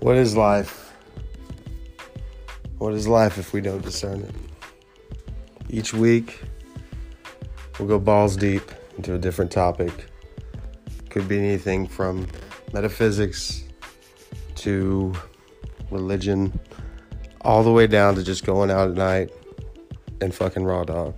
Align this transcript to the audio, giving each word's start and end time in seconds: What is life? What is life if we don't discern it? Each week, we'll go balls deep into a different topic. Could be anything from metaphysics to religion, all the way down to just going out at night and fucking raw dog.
What 0.00 0.16
is 0.16 0.36
life? 0.36 0.94
What 2.78 2.94
is 2.94 3.08
life 3.08 3.36
if 3.36 3.52
we 3.52 3.60
don't 3.60 3.82
discern 3.82 4.22
it? 4.22 4.34
Each 5.68 5.92
week, 5.92 6.40
we'll 7.78 7.88
go 7.88 7.98
balls 7.98 8.36
deep 8.36 8.62
into 8.96 9.14
a 9.14 9.18
different 9.18 9.50
topic. 9.50 9.92
Could 11.10 11.26
be 11.26 11.38
anything 11.38 11.88
from 11.88 12.28
metaphysics 12.72 13.64
to 14.56 15.14
religion, 15.90 16.58
all 17.40 17.64
the 17.64 17.72
way 17.72 17.88
down 17.88 18.14
to 18.14 18.22
just 18.22 18.46
going 18.46 18.70
out 18.70 18.88
at 18.88 18.94
night 18.94 19.30
and 20.20 20.32
fucking 20.32 20.64
raw 20.64 20.84
dog. 20.84 21.14